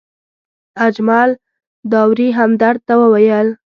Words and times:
اجمل 0.87 1.29
داوري 1.91 2.29
همدرد 2.39 2.79
ته 2.87 2.93
وویل. 3.01 3.47